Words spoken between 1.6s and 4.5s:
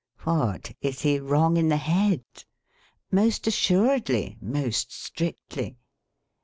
the head'? Most assuredly,